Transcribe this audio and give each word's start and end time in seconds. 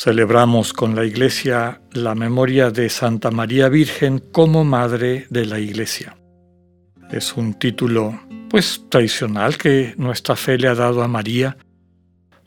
celebramos 0.00 0.72
con 0.72 0.96
la 0.96 1.04
Iglesia 1.04 1.82
la 1.92 2.14
memoria 2.14 2.70
de 2.70 2.88
Santa 2.88 3.30
María 3.30 3.68
Virgen 3.68 4.18
como 4.18 4.64
Madre 4.64 5.26
de 5.28 5.44
la 5.44 5.58
Iglesia. 5.58 6.16
Es 7.10 7.36
un 7.36 7.52
título, 7.52 8.18
pues, 8.48 8.82
tradicional 8.88 9.58
que 9.58 9.92
nuestra 9.98 10.36
fe 10.36 10.56
le 10.56 10.68
ha 10.68 10.74
dado 10.74 11.02
a 11.02 11.08
María, 11.08 11.58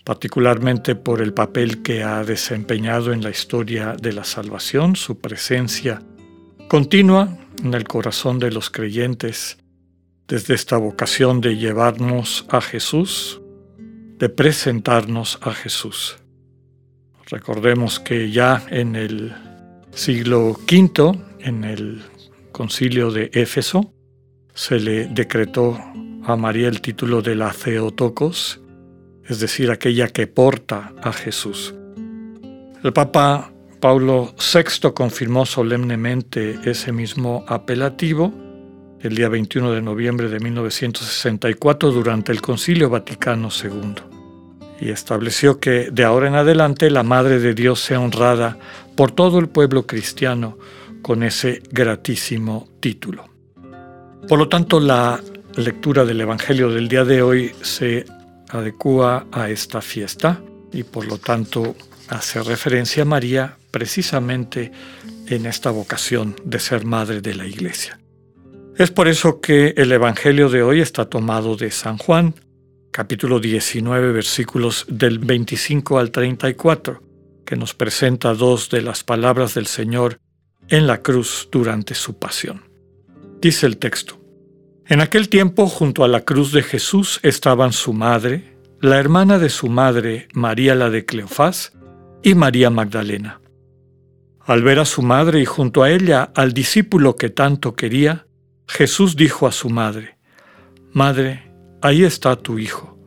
particularmente 0.03 0.95
por 0.95 1.21
el 1.21 1.35
papel 1.35 1.83
que 1.83 2.01
ha 2.01 2.23
desempeñado 2.23 3.13
en 3.13 3.21
la 3.21 3.29
historia 3.29 3.95
de 4.01 4.13
la 4.13 4.23
salvación, 4.23 4.95
su 4.95 5.19
presencia 5.19 6.01
continua 6.67 7.37
en 7.63 7.75
el 7.75 7.83
corazón 7.83 8.39
de 8.39 8.49
los 8.49 8.71
creyentes 8.71 9.59
desde 10.27 10.55
esta 10.55 10.77
vocación 10.77 11.39
de 11.39 11.55
llevarnos 11.55 12.47
a 12.49 12.61
Jesús, 12.61 13.41
de 14.17 14.29
presentarnos 14.29 15.37
a 15.43 15.53
Jesús. 15.53 16.17
Recordemos 17.27 17.99
que 17.99 18.31
ya 18.31 18.63
en 18.69 18.95
el 18.95 19.33
siglo 19.91 20.57
V, 20.69 21.19
en 21.39 21.63
el 21.63 22.03
concilio 22.51 23.11
de 23.11 23.29
Éfeso, 23.33 23.93
se 24.53 24.79
le 24.79 25.07
decretó 25.07 25.77
a 26.25 26.35
María 26.35 26.67
el 26.67 26.81
título 26.81 27.21
de 27.21 27.35
la 27.35 27.51
Theotokos, 27.51 28.61
es 29.25 29.39
decir, 29.39 29.71
aquella 29.71 30.07
que 30.07 30.27
porta 30.27 30.93
a 31.01 31.11
Jesús. 31.13 31.73
El 32.83 32.93
Papa 32.93 33.51
Paulo 33.79 34.33
VI 34.37 34.91
confirmó 34.93 35.45
solemnemente 35.45 36.59
ese 36.65 36.91
mismo 36.91 37.43
apelativo 37.47 38.33
el 39.01 39.15
día 39.15 39.27
21 39.27 39.71
de 39.71 39.81
noviembre 39.81 40.29
de 40.29 40.39
1964 40.39 41.91
durante 41.91 42.31
el 42.31 42.41
Concilio 42.41 42.89
Vaticano 42.89 43.49
II 43.51 44.12
y 44.83 44.89
estableció 44.89 45.61
que 45.61 45.89
de 45.91 46.03
ahora 46.03 46.27
en 46.27 46.35
adelante 46.35 46.89
la 46.89 47.03
Madre 47.03 47.39
de 47.39 47.53
Dios 47.53 47.79
sea 47.79 48.01
honrada 48.01 48.57
por 48.97 49.11
todo 49.11 49.39
el 49.39 49.47
pueblo 49.47 49.87
cristiano 49.87 50.57
con 51.01 51.23
ese 51.23 51.63
gratísimo 51.71 52.67
título. 52.81 53.29
Por 54.27 54.37
lo 54.37 54.49
tanto, 54.49 54.81
la 54.81 55.21
lectura 55.55 56.03
del 56.03 56.19
Evangelio 56.19 56.69
del 56.69 56.89
día 56.89 57.05
de 57.05 57.21
hoy 57.21 57.51
se 57.61 58.05
adecua 58.49 59.25
a 59.31 59.49
esta 59.49 59.79
fiesta 59.81 60.41
y 60.73 60.83
por 60.83 61.05
lo 61.07 61.17
tanto 61.17 61.75
hace 62.09 62.43
referencia 62.43 63.03
a 63.03 63.05
María 63.05 63.57
precisamente 63.71 64.69
en 65.27 65.45
esta 65.45 65.71
vocación 65.71 66.35
de 66.43 66.59
ser 66.59 66.85
madre 66.85 67.21
de 67.21 67.35
la 67.35 67.45
Iglesia. 67.47 67.99
Es 68.77 68.91
por 68.91 69.07
eso 69.07 69.39
que 69.39 69.73
el 69.77 69.93
Evangelio 69.93 70.49
de 70.49 70.61
hoy 70.61 70.81
está 70.81 71.05
tomado 71.05 71.55
de 71.55 71.71
San 71.71 71.97
Juan, 71.97 72.33
capítulo 72.93 73.39
19, 73.39 74.11
versículos 74.11 74.85
del 74.87 75.17
25 75.17 75.97
al 75.97 76.11
34, 76.11 77.01
que 77.43 77.55
nos 77.55 77.73
presenta 77.73 78.35
dos 78.35 78.69
de 78.69 78.83
las 78.83 79.03
palabras 79.03 79.55
del 79.55 79.65
Señor 79.65 80.19
en 80.69 80.85
la 80.85 81.01
cruz 81.01 81.49
durante 81.51 81.95
su 81.95 82.19
pasión. 82.19 82.61
Dice 83.41 83.65
el 83.65 83.77
texto, 83.77 84.21
En 84.85 85.01
aquel 85.01 85.27
tiempo 85.27 85.67
junto 85.67 86.03
a 86.03 86.07
la 86.07 86.21
cruz 86.21 86.51
de 86.51 86.61
Jesús 86.61 87.19
estaban 87.23 87.73
su 87.73 87.93
madre, 87.93 88.57
la 88.79 88.99
hermana 88.99 89.39
de 89.39 89.49
su 89.49 89.69
madre, 89.69 90.27
María 90.33 90.75
la 90.75 90.91
de 90.91 91.03
Cleofás, 91.03 91.73
y 92.21 92.35
María 92.35 92.69
Magdalena. 92.69 93.41
Al 94.39 94.61
ver 94.61 94.77
a 94.77 94.85
su 94.85 95.01
madre 95.01 95.41
y 95.41 95.45
junto 95.45 95.81
a 95.81 95.89
ella 95.89 96.31
al 96.35 96.53
discípulo 96.53 97.15
que 97.15 97.31
tanto 97.31 97.75
quería, 97.75 98.27
Jesús 98.67 99.15
dijo 99.15 99.47
a 99.47 99.51
su 99.51 99.69
madre, 99.71 100.17
Madre, 100.91 101.52
ahí 101.83 102.03
está 102.03 102.35
tu 102.37 102.57
hijo. 102.57 102.97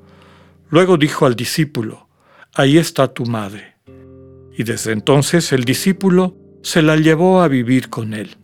Luego 0.69 0.99
dijo 0.99 1.27
al 1.27 1.35
discípulo, 1.35 2.09
Ahí 2.55 2.79
está 2.79 3.09
tu 3.09 3.27
madre. 3.27 3.77
Y 4.57 4.65
desde 4.65 4.93
entonces 4.93 5.53
el 5.53 5.65
discípulo 5.65 6.37
se 6.63 6.83
la 6.83 6.97
llevó 6.97 7.43
a 7.43 7.49
vivir 7.49 7.91
con 7.91 8.15
él. 8.15 8.37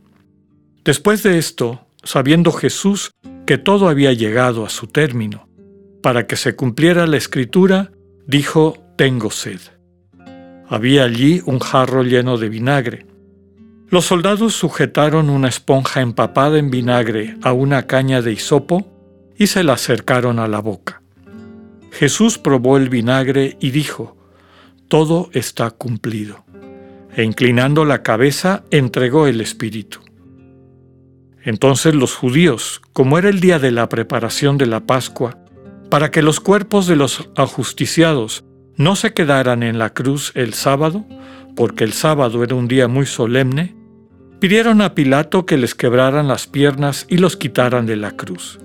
Después 0.84 1.22
de 1.22 1.38
esto, 1.38 1.86
sabiendo 2.02 2.52
Jesús 2.52 3.12
que 3.46 3.58
todo 3.58 3.88
había 3.88 4.12
llegado 4.12 4.66
a 4.66 4.70
su 4.70 4.86
término, 4.86 5.48
para 6.02 6.26
que 6.26 6.36
se 6.36 6.56
cumpliera 6.56 7.06
la 7.06 7.16
escritura, 7.16 7.92
dijo, 8.26 8.76
Tengo 8.96 9.30
sed. 9.30 9.60
Había 10.68 11.04
allí 11.04 11.42
un 11.44 11.58
jarro 11.58 12.02
lleno 12.02 12.38
de 12.38 12.48
vinagre. 12.48 13.06
Los 13.88 14.06
soldados 14.06 14.54
sujetaron 14.54 15.28
una 15.28 15.48
esponja 15.48 16.00
empapada 16.00 16.58
en 16.58 16.70
vinagre 16.70 17.36
a 17.42 17.52
una 17.52 17.86
caña 17.86 18.22
de 18.22 18.32
hisopo 18.32 18.92
y 19.36 19.46
se 19.48 19.62
la 19.64 19.74
acercaron 19.74 20.38
a 20.38 20.48
la 20.48 20.60
boca. 20.60 21.02
Jesús 21.92 22.38
probó 22.38 22.76
el 22.76 22.88
vinagre 22.88 23.56
y 23.60 23.70
dijo, 23.70 24.16
Todo 24.88 25.30
está 25.32 25.70
cumplido. 25.70 26.44
E 27.14 27.24
inclinando 27.24 27.84
la 27.84 28.02
cabeza, 28.02 28.64
entregó 28.70 29.26
el 29.26 29.40
Espíritu. 29.40 30.00
Entonces 31.44 31.94
los 31.94 32.14
judíos, 32.14 32.80
como 32.92 33.18
era 33.18 33.28
el 33.28 33.40
día 33.40 33.58
de 33.58 33.72
la 33.72 33.88
preparación 33.88 34.58
de 34.58 34.66
la 34.66 34.80
Pascua, 34.80 35.38
para 35.90 36.10
que 36.10 36.22
los 36.22 36.40
cuerpos 36.40 36.86
de 36.86 36.96
los 36.96 37.28
ajusticiados 37.36 38.44
no 38.76 38.96
se 38.96 39.12
quedaran 39.12 39.62
en 39.62 39.78
la 39.78 39.90
cruz 39.90 40.32
el 40.34 40.54
sábado, 40.54 41.04
porque 41.54 41.84
el 41.84 41.92
sábado 41.92 42.42
era 42.42 42.54
un 42.54 42.68
día 42.68 42.88
muy 42.88 43.04
solemne, 43.04 43.74
pidieron 44.40 44.80
a 44.80 44.94
Pilato 44.94 45.44
que 45.44 45.58
les 45.58 45.74
quebraran 45.74 46.28
las 46.28 46.46
piernas 46.46 47.06
y 47.08 47.18
los 47.18 47.36
quitaran 47.36 47.86
de 47.86 47.96
la 47.96 48.12
cruz. 48.12 48.58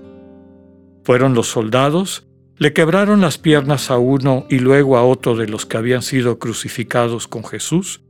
Fueron 1.08 1.32
los 1.32 1.46
soldados, 1.48 2.26
le 2.58 2.74
quebraron 2.74 3.22
las 3.22 3.38
piernas 3.38 3.90
a 3.90 3.96
uno 3.96 4.44
y 4.50 4.58
luego 4.58 4.98
a 4.98 5.04
otro 5.06 5.36
de 5.36 5.48
los 5.48 5.64
que 5.64 5.78
habían 5.78 6.02
sido 6.02 6.38
crucificados 6.38 7.26
con 7.26 7.44
Jesús, 7.44 8.02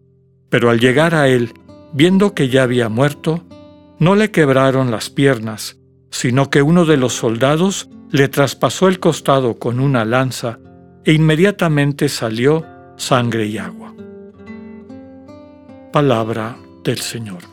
pero 0.48 0.68
al 0.68 0.80
llegar 0.80 1.14
a 1.14 1.28
él, 1.28 1.54
viendo 1.92 2.34
que 2.34 2.48
ya 2.48 2.64
había 2.64 2.88
muerto, 2.88 3.44
no 4.00 4.16
le 4.16 4.32
quebraron 4.32 4.90
las 4.90 5.10
piernas, 5.10 5.78
sino 6.10 6.50
que 6.50 6.60
uno 6.60 6.86
de 6.86 6.96
los 6.96 7.12
soldados 7.12 7.88
le 8.10 8.26
traspasó 8.26 8.88
el 8.88 8.98
costado 8.98 9.60
con 9.60 9.78
una 9.78 10.04
lanza 10.04 10.58
e 11.04 11.12
inmediatamente 11.12 12.08
salió 12.08 12.66
sangre 12.96 13.46
y 13.46 13.58
agua. 13.58 13.94
Palabra 15.92 16.56
del 16.82 16.98
Señor. 16.98 17.44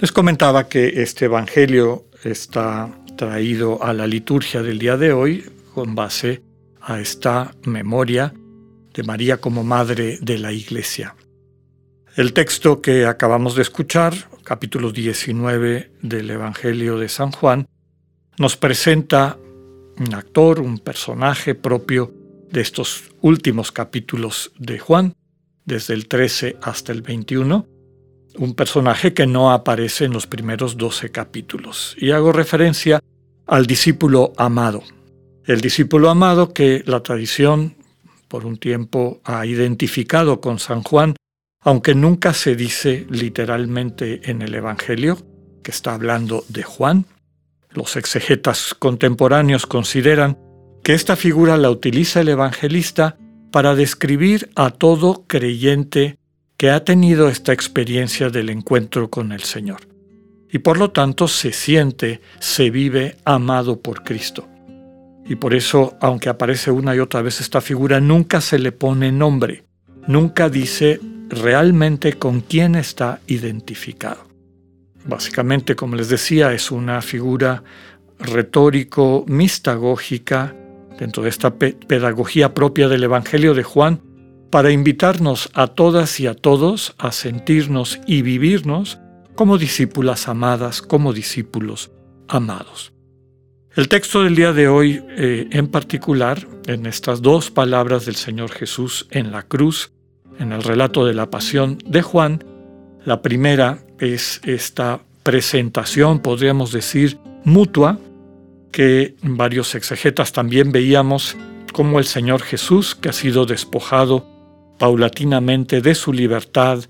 Les 0.00 0.10
comentaba 0.10 0.68
que 0.68 1.02
este 1.02 1.26
Evangelio 1.26 2.07
está 2.24 2.90
traído 3.16 3.82
a 3.82 3.92
la 3.92 4.06
liturgia 4.06 4.62
del 4.62 4.78
día 4.78 4.96
de 4.96 5.12
hoy 5.12 5.44
con 5.74 5.94
base 5.94 6.42
a 6.80 7.00
esta 7.00 7.54
memoria 7.64 8.34
de 8.94 9.02
María 9.02 9.38
como 9.38 9.62
Madre 9.62 10.18
de 10.20 10.38
la 10.38 10.52
Iglesia. 10.52 11.14
El 12.16 12.32
texto 12.32 12.80
que 12.80 13.06
acabamos 13.06 13.54
de 13.54 13.62
escuchar, 13.62 14.14
capítulo 14.42 14.90
19 14.90 15.92
del 16.02 16.30
Evangelio 16.30 16.98
de 16.98 17.08
San 17.08 17.30
Juan, 17.30 17.68
nos 18.38 18.56
presenta 18.56 19.38
un 19.98 20.14
actor, 20.14 20.60
un 20.60 20.78
personaje 20.78 21.54
propio 21.54 22.12
de 22.50 22.60
estos 22.60 23.04
últimos 23.20 23.70
capítulos 23.72 24.52
de 24.58 24.78
Juan, 24.78 25.14
desde 25.64 25.94
el 25.94 26.08
13 26.08 26.56
hasta 26.62 26.92
el 26.92 27.02
21, 27.02 27.66
un 28.38 28.54
personaje 28.54 29.14
que 29.14 29.26
no 29.26 29.52
aparece 29.52 30.04
en 30.04 30.12
los 30.12 30.26
primeros 30.26 30.76
12 30.76 31.10
capítulos. 31.10 31.96
Y 31.98 32.12
hago 32.12 32.32
referencia 32.32 33.00
al 33.46 33.66
discípulo 33.66 34.32
amado. 34.36 34.82
El 35.44 35.60
discípulo 35.60 36.10
amado 36.10 36.52
que 36.52 36.82
la 36.86 37.02
tradición 37.02 37.76
por 38.28 38.44
un 38.44 38.58
tiempo 38.58 39.20
ha 39.24 39.46
identificado 39.46 40.40
con 40.40 40.58
San 40.58 40.82
Juan, 40.82 41.16
aunque 41.60 41.94
nunca 41.94 42.34
se 42.34 42.54
dice 42.54 43.06
literalmente 43.10 44.30
en 44.30 44.42
el 44.42 44.54
Evangelio 44.54 45.18
que 45.62 45.70
está 45.70 45.94
hablando 45.94 46.44
de 46.48 46.62
Juan, 46.62 47.06
los 47.70 47.96
exegetas 47.96 48.74
contemporáneos 48.78 49.66
consideran 49.66 50.38
que 50.82 50.94
esta 50.94 51.16
figura 51.16 51.56
la 51.56 51.70
utiliza 51.70 52.20
el 52.20 52.28
evangelista 52.28 53.18
para 53.50 53.74
describir 53.74 54.50
a 54.54 54.70
todo 54.70 55.24
creyente 55.26 56.18
que 56.58 56.70
ha 56.70 56.84
tenido 56.84 57.28
esta 57.28 57.52
experiencia 57.52 58.30
del 58.30 58.48
encuentro 58.50 59.08
con 59.08 59.30
el 59.30 59.44
Señor 59.44 59.82
y 60.50 60.58
por 60.58 60.76
lo 60.76 60.90
tanto 60.90 61.28
se 61.28 61.52
siente, 61.52 62.20
se 62.40 62.70
vive 62.70 63.16
amado 63.24 63.80
por 63.80 64.02
Cristo. 64.02 64.48
Y 65.24 65.36
por 65.36 65.54
eso, 65.54 65.96
aunque 66.00 66.28
aparece 66.28 66.72
una 66.72 66.96
y 66.96 66.98
otra 66.98 67.22
vez 67.22 67.40
esta 67.40 67.60
figura, 67.60 68.00
nunca 68.00 68.40
se 68.40 68.58
le 68.58 68.72
pone 68.72 69.12
nombre, 69.12 69.62
nunca 70.08 70.48
dice 70.48 70.98
realmente 71.28 72.14
con 72.14 72.40
quién 72.40 72.74
está 72.74 73.20
identificado. 73.28 74.26
Básicamente, 75.04 75.76
como 75.76 75.94
les 75.94 76.08
decía, 76.08 76.52
es 76.54 76.72
una 76.72 77.00
figura 77.02 77.62
retórico-mistagógica 78.18 80.56
dentro 80.98 81.22
de 81.22 81.28
esta 81.28 81.54
pedagogía 81.54 82.52
propia 82.52 82.88
del 82.88 83.04
Evangelio 83.04 83.54
de 83.54 83.62
Juan 83.62 84.07
para 84.50 84.70
invitarnos 84.70 85.50
a 85.54 85.68
todas 85.68 86.20
y 86.20 86.26
a 86.26 86.34
todos 86.34 86.94
a 86.98 87.12
sentirnos 87.12 88.00
y 88.06 88.22
vivirnos 88.22 88.98
como 89.34 89.58
discípulas 89.58 90.28
amadas, 90.28 90.82
como 90.82 91.12
discípulos 91.12 91.90
amados. 92.28 92.92
El 93.74 93.88
texto 93.88 94.24
del 94.24 94.34
día 94.34 94.52
de 94.52 94.66
hoy, 94.66 95.02
eh, 95.10 95.46
en 95.52 95.68
particular, 95.68 96.46
en 96.66 96.86
estas 96.86 97.22
dos 97.22 97.50
palabras 97.50 98.06
del 98.06 98.16
Señor 98.16 98.50
Jesús 98.50 99.06
en 99.10 99.30
la 99.30 99.44
cruz, 99.44 99.92
en 100.38 100.52
el 100.52 100.62
relato 100.62 101.06
de 101.06 101.14
la 101.14 101.30
pasión 101.30 101.78
de 101.86 102.02
Juan, 102.02 102.42
la 103.04 103.22
primera 103.22 103.78
es 104.00 104.40
esta 104.44 105.00
presentación, 105.22 106.20
podríamos 106.20 106.72
decir, 106.72 107.18
mutua, 107.44 107.98
que 108.72 109.14
varios 109.22 109.74
exegetas 109.74 110.32
también 110.32 110.72
veíamos 110.72 111.36
como 111.72 111.98
el 111.98 112.04
Señor 112.04 112.42
Jesús, 112.42 112.94
que 112.94 113.10
ha 113.10 113.12
sido 113.12 113.46
despojado 113.46 114.37
paulatinamente 114.78 115.80
de 115.80 115.94
su 115.94 116.12
libertad, 116.12 116.84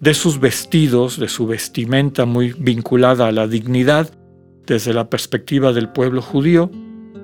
de 0.00 0.14
sus 0.14 0.40
vestidos, 0.40 1.18
de 1.18 1.28
su 1.28 1.46
vestimenta 1.46 2.24
muy 2.24 2.54
vinculada 2.58 3.28
a 3.28 3.32
la 3.32 3.46
dignidad, 3.46 4.10
desde 4.66 4.94
la 4.94 5.10
perspectiva 5.10 5.72
del 5.72 5.88
pueblo 5.88 6.22
judío, 6.22 6.70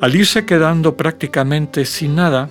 al 0.00 0.15
irse 0.15 0.44
quedando 0.44 0.97
prácticamente 0.97 1.85
sin 1.85 2.17
nada, 2.17 2.50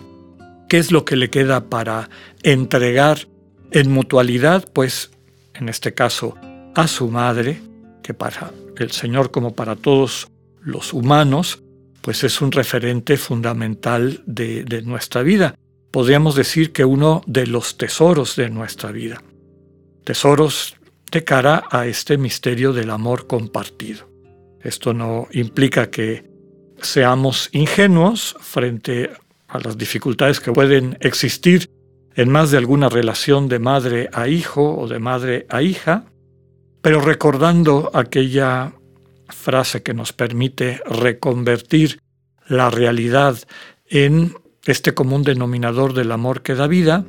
¿qué 0.67 0.77
es 0.77 0.91
lo 0.91 1.05
que 1.05 1.15
le 1.15 1.29
queda 1.29 1.69
para 1.69 2.09
entregar 2.43 3.27
en 3.71 3.91
mutualidad? 3.91 4.65
Pues, 4.73 5.11
en 5.53 5.69
este 5.69 5.93
caso, 5.93 6.35
a 6.75 6.87
su 6.87 7.09
madre, 7.09 7.61
que 8.03 8.13
para 8.13 8.51
el 8.77 8.91
Señor 8.91 9.31
como 9.31 9.53
para 9.53 9.75
todos 9.75 10.29
los 10.61 10.93
humanos, 10.93 11.63
pues 12.01 12.23
es 12.23 12.41
un 12.41 12.51
referente 12.51 13.17
fundamental 13.17 14.21
de, 14.25 14.63
de 14.63 14.81
nuestra 14.81 15.23
vida. 15.23 15.55
Podríamos 15.91 16.35
decir 16.35 16.71
que 16.71 16.85
uno 16.85 17.21
de 17.25 17.47
los 17.47 17.77
tesoros 17.77 18.35
de 18.35 18.49
nuestra 18.49 18.91
vida. 18.91 19.21
Tesoros 20.03 20.75
de 21.11 21.23
cara 21.23 21.63
a 21.71 21.87
este 21.87 22.17
misterio 22.17 22.73
del 22.73 22.89
amor 22.89 23.27
compartido. 23.27 24.09
Esto 24.61 24.93
no 24.93 25.27
implica 25.31 25.89
que 25.89 26.29
seamos 26.81 27.49
ingenuos 27.51 28.35
frente 28.39 29.11
a 29.47 29.59
las 29.59 29.77
dificultades 29.77 30.39
que 30.39 30.51
pueden 30.51 30.97
existir 30.99 31.69
en 32.15 32.29
más 32.29 32.51
de 32.51 32.57
alguna 32.57 32.89
relación 32.89 33.47
de 33.47 33.59
madre 33.59 34.09
a 34.11 34.27
hijo 34.27 34.77
o 34.77 34.87
de 34.87 34.99
madre 34.99 35.45
a 35.49 35.61
hija, 35.61 36.05
pero 36.81 36.99
recordando 36.99 37.91
aquella 37.93 38.73
frase 39.29 39.83
que 39.83 39.93
nos 39.93 40.13
permite 40.13 40.81
reconvertir 40.85 41.99
la 42.47 42.69
realidad 42.69 43.37
en 43.85 44.33
este 44.67 44.93
común 44.93 45.23
denominador 45.23 45.93
del 45.93 46.11
amor 46.11 46.41
que 46.41 46.53
da 46.53 46.67
vida, 46.67 47.05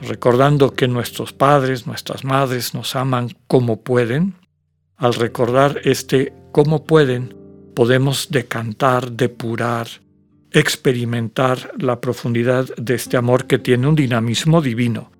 recordando 0.00 0.72
que 0.72 0.88
nuestros 0.88 1.34
padres, 1.34 1.86
nuestras 1.86 2.24
madres 2.24 2.72
nos 2.74 2.96
aman 2.96 3.36
como 3.46 3.82
pueden, 3.82 4.36
al 4.96 5.14
recordar 5.14 5.82
este 5.84 6.32
cómo 6.50 6.84
pueden, 6.84 7.36
podemos 7.74 8.28
decantar, 8.30 9.12
depurar, 9.12 9.86
experimentar 10.50 11.72
la 11.78 12.00
profundidad 12.00 12.66
de 12.76 12.94
este 12.94 13.18
amor 13.18 13.46
que 13.46 13.58
tiene 13.58 13.86
un 13.86 13.94
dinamismo 13.94 14.62
divino, 14.62 15.12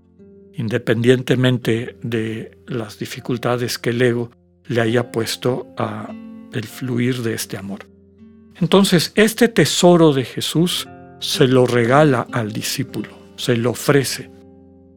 independientemente 0.54 1.98
de 2.02 2.58
las 2.66 2.98
dificultades 2.98 3.78
que 3.78 3.90
el 3.90 4.00
ego 4.00 4.30
le 4.66 4.80
haya 4.80 5.12
puesto 5.12 5.66
a 5.76 6.10
el 6.52 6.64
fluir 6.64 7.22
de 7.22 7.34
este 7.34 7.58
amor. 7.58 7.80
Entonces, 8.58 9.12
este 9.14 9.48
tesoro 9.48 10.14
de 10.14 10.24
Jesús 10.24 10.88
se 11.20 11.46
lo 11.46 11.66
regala 11.66 12.26
al 12.32 12.52
discípulo, 12.52 13.10
se 13.36 13.56
lo 13.56 13.70
ofrece, 13.70 14.30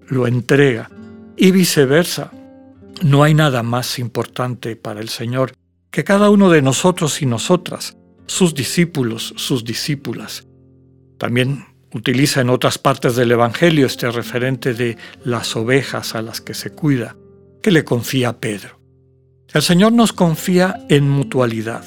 lo 0.08 0.28
entrega 0.28 0.90
y 1.38 1.52
viceversa. 1.52 2.32
No 3.02 3.24
hay 3.24 3.34
nada 3.34 3.64
más 3.64 3.98
importante 4.00 4.76
para 4.76 5.00
el 5.00 5.10
Señor 5.10 5.54
que 5.90 6.04
cada 6.04 6.30
uno 6.30 6.50
de 6.50 6.62
nosotros 6.62 7.22
y 7.22 7.26
nosotras, 7.26 7.98
sus 8.28 8.54
discípulos, 8.54 9.34
sus 9.38 9.64
discípulas. 9.64 10.48
También 11.18 11.66
utiliza 11.94 12.42
en 12.42 12.50
otras 12.50 12.78
partes 12.78 13.16
del 13.16 13.32
Evangelio 13.32 13.86
este 13.86 14.10
referente 14.10 14.74
de 14.74 14.98
las 15.26 15.56
ovejas 15.56 16.16
a 16.16 16.22
las 16.22 16.40
que 16.42 16.54
se 16.54 16.72
cuida, 16.72 17.16
que 17.62 17.72
le 17.72 17.84
confía 17.84 18.40
Pedro. 18.40 18.80
El 19.54 19.62
Señor 19.62 19.92
nos 19.92 20.14
confía 20.14 20.86
en 20.88 21.10
mutualidad. 21.10 21.84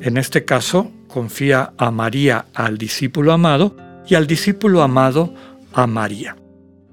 En 0.00 0.16
este 0.16 0.44
caso, 0.44 0.90
confía 1.14 1.74
a 1.78 1.92
María 1.92 2.46
al 2.54 2.76
discípulo 2.76 3.32
amado 3.32 3.76
y 4.04 4.16
al 4.16 4.26
discípulo 4.26 4.82
amado 4.82 5.32
a 5.72 5.86
María. 5.86 6.36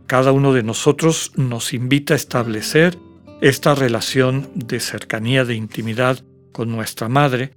Cada 0.05 0.31
uno 0.31 0.53
de 0.53 0.61
nosotros 0.61 1.31
nos 1.37 1.73
invita 1.73 2.13
a 2.13 2.17
establecer 2.17 2.99
esta 3.41 3.73
relación 3.73 4.47
de 4.53 4.79
cercanía, 4.79 5.43
de 5.43 5.55
intimidad 5.55 6.19
con 6.51 6.69
nuestra 6.69 7.09
madre, 7.09 7.53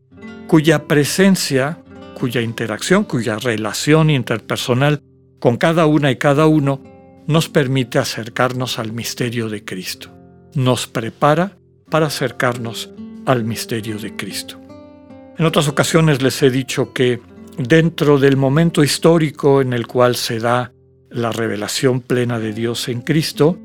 cuya 0.47 0.89
presencia, 0.89 1.81
cuya 2.15 2.41
interacción, 2.41 3.05
cuya 3.05 3.37
relación 3.37 4.09
interpersonal 4.09 5.03
con 5.41 5.59
cada 5.59 5.85
una 5.85 6.11
y 6.11 6.17
cada 6.17 6.47
uno 6.47 6.83
nos 7.27 7.51
permite 7.51 7.99
acercarnos 7.99 8.79
al 8.79 8.91
misterio 8.91 9.51
de 9.51 9.67
Cristo. 9.67 10.09
Nos 10.55 10.87
prepara 10.87 11.59
para 11.91 12.07
acercarnos 12.07 12.89
al 13.27 13.45
misterio 13.45 13.99
de 13.99 14.17
Cristo. 14.17 14.64
En 15.37 15.47
otras 15.47 15.67
ocasiones 15.67 16.23
les 16.23 16.41
he 16.43 16.51
dicho 16.51 16.93
que 16.93 17.21
dentro 17.59 18.19
del 18.19 18.37
momento 18.37 18.85
histórico 18.85 19.61
en 19.61 19.73
el 19.73 19.87
cual 19.87 20.15
se 20.15 20.39
da 20.39 20.73
la 21.11 21.33
revelación 21.33 22.01
plena 22.01 22.39
de 22.39 22.53
Dios 22.53 22.89
en 22.89 23.01
Cristo, 23.01 23.59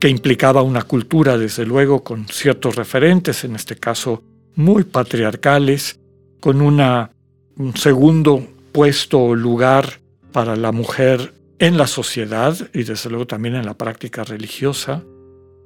que 0.00 0.08
implicaba 0.08 0.62
una 0.62 0.82
cultura, 0.82 1.36
desde 1.36 1.66
luego, 1.66 2.02
con 2.02 2.26
ciertos 2.28 2.76
referentes, 2.76 3.44
en 3.44 3.54
este 3.54 3.76
caso 3.76 4.22
muy 4.54 4.84
patriarcales, 4.84 5.98
con 6.40 6.60
una, 6.60 7.10
un 7.56 7.76
segundo 7.76 8.46
puesto 8.72 9.20
o 9.20 9.34
lugar 9.34 10.00
para 10.32 10.56
la 10.56 10.72
mujer 10.72 11.34
en 11.58 11.76
la 11.76 11.86
sociedad 11.86 12.56
y 12.72 12.84
desde 12.84 13.10
luego 13.10 13.26
también 13.26 13.54
en 13.54 13.66
la 13.66 13.74
práctica 13.74 14.24
religiosa, 14.24 15.02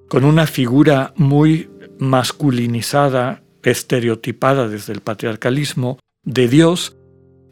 con 0.09 0.25
una 0.25 0.47
figura 0.47 1.13
muy 1.17 1.71
masculinizada, 1.99 3.43
estereotipada 3.63 4.69
desde 4.69 4.93
el 4.93 5.01
patriarcalismo 5.01 5.99
de 6.23 6.49
Dios, 6.49 6.97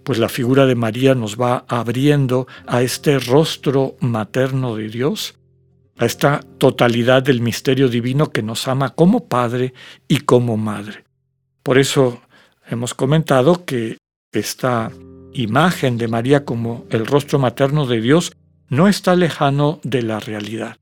pues 0.05 0.19
la 0.19 0.29
figura 0.29 0.67
de 0.67 0.75
María 0.75 1.15
nos 1.15 1.41
va 1.41 1.65
abriendo 1.69 2.47
a 2.67 2.83
este 2.83 3.19
rostro 3.19 3.97
materno 4.01 4.77
de 4.77 4.89
Dios, 4.89 5.35
a 5.99 6.07
esta 6.07 6.41
totalidad 6.59 7.23
del 7.23 7.41
misterio 7.41 7.89
divino 7.89 8.31
que 8.31 8.43
nos 8.43 8.69
ama 8.69 8.91
como 8.91 9.29
Padre 9.29 9.75
y 10.07 10.19
como 10.21 10.57
Madre. 10.57 11.05
Por 11.63 11.79
eso 11.79 12.21
hemos 12.69 12.95
comentado 12.95 13.65
que 13.65 13.99
esta 14.33 14.93
imagen 15.33 15.99
de 15.99 16.09
María 16.09 16.45
como 16.45 16.87
el 16.91 17.07
rostro 17.07 17.39
materno 17.39 17.87
de 17.87 18.01
Dios 18.01 18.33
no 18.69 18.89
está 18.89 19.17
lejano 19.17 19.81
de 19.83 20.03
la 20.03 20.21
realidad. 20.21 20.77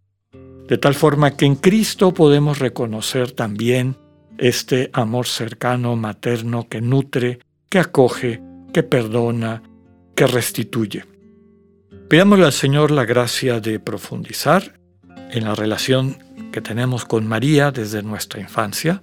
De 0.69 0.79
tal 0.79 0.95
forma 0.95 1.37
que 1.37 1.45
en 1.45 1.57
Cristo 1.57 2.13
podemos 2.15 2.59
reconocer 2.59 3.33
también 3.33 3.97
este 4.39 4.91
amor 4.93 5.27
cercano, 5.27 5.97
materno, 5.97 6.69
que 6.69 6.81
nutre, 6.81 7.41
que 7.69 7.79
acoge, 7.79 8.41
que 8.73 8.83
perdona, 8.83 9.63
que 10.15 10.27
restituye. 10.27 11.05
Pidámosle 12.09 12.45
al 12.45 12.53
Señor 12.53 12.91
la 12.91 13.05
gracia 13.05 13.61
de 13.61 13.81
profundizar 13.81 14.79
en 15.31 15.45
la 15.45 15.55
relación 15.55 16.19
que 16.53 16.61
tenemos 16.61 17.05
con 17.05 17.27
María 17.27 17.71
desde 17.71 18.03
nuestra 18.03 18.41
infancia, 18.41 19.03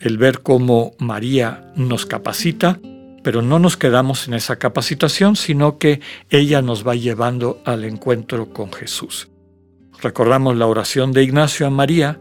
el 0.00 0.16
ver 0.16 0.40
cómo 0.40 0.92
María 0.98 1.72
nos 1.76 2.06
capacita, 2.06 2.80
pero 3.22 3.42
no 3.42 3.58
nos 3.58 3.76
quedamos 3.76 4.28
en 4.28 4.34
esa 4.34 4.56
capacitación, 4.56 5.36
sino 5.36 5.76
que 5.76 6.00
ella 6.30 6.62
nos 6.62 6.86
va 6.86 6.94
llevando 6.94 7.60
al 7.66 7.84
encuentro 7.84 8.50
con 8.52 8.72
Jesús. 8.72 9.28
Recordamos 10.00 10.56
la 10.56 10.66
oración 10.66 11.12
de 11.12 11.22
Ignacio 11.22 11.66
a 11.66 11.70
María, 11.70 12.18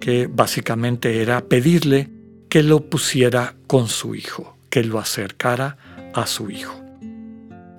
que 0.00 0.28
básicamente 0.30 1.22
era 1.22 1.42
pedirle 1.42 2.10
que 2.48 2.62
lo 2.62 2.88
pusiera 2.88 3.54
con 3.66 3.88
su 3.88 4.14
hijo, 4.14 4.56
que 4.70 4.84
lo 4.84 4.98
acercara 4.98 5.76
a 6.14 6.26
su 6.26 6.50
Hijo. 6.50 6.74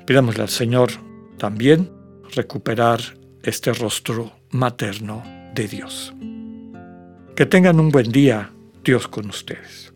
Pidámosle 0.05 0.43
al 0.43 0.49
Señor 0.49 0.91
también 1.37 1.91
recuperar 2.33 2.99
este 3.43 3.73
rostro 3.73 4.31
materno 4.51 5.23
de 5.53 5.67
Dios. 5.67 6.13
Que 7.35 7.45
tengan 7.45 7.79
un 7.79 7.89
buen 7.89 8.11
día, 8.11 8.51
Dios 8.83 9.07
con 9.07 9.29
ustedes. 9.29 9.93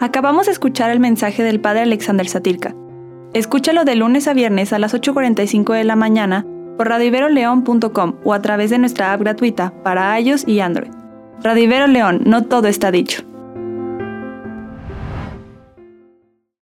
Acabamos 0.00 0.46
de 0.46 0.52
escuchar 0.52 0.90
el 0.90 1.00
mensaje 1.00 1.42
del 1.42 1.60
Padre 1.60 1.82
Alexander 1.82 2.28
Satirka. 2.28 2.74
Escúchalo 3.34 3.84
de 3.84 3.94
lunes 3.94 4.26
a 4.26 4.34
viernes 4.34 4.72
a 4.72 4.78
las 4.78 4.94
8.45 4.94 5.74
de 5.74 5.84
la 5.84 5.96
mañana 5.96 6.44
por 6.76 6.88
radiveroleón.com 6.88 8.14
o 8.24 8.32
a 8.32 8.42
través 8.42 8.70
de 8.70 8.78
nuestra 8.78 9.12
app 9.12 9.20
gratuita 9.20 9.72
para 9.82 10.18
iOS 10.20 10.46
y 10.46 10.60
Android. 10.60 10.90
Radio 11.42 11.64
Ibero 11.64 11.86
León, 11.88 12.22
no 12.24 12.44
todo 12.44 12.68
está 12.68 12.92
dicho. 12.92 13.24